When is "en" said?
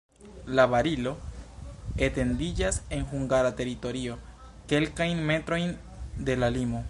2.97-3.05